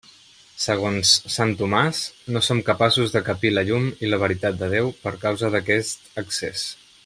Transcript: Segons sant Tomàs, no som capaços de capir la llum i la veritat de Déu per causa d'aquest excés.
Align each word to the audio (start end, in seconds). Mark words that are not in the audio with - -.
Segons 0.61 1.11
sant 1.33 1.51
Tomàs, 1.59 1.99
no 2.37 2.41
som 2.47 2.63
capaços 2.71 3.13
de 3.17 3.23
capir 3.29 3.53
la 3.53 3.65
llum 3.69 3.87
i 4.07 4.11
la 4.11 4.21
veritat 4.25 4.59
de 4.63 4.71
Déu 4.75 4.91
per 5.05 5.15
causa 5.27 5.53
d'aquest 5.59 6.11
excés. 6.25 6.67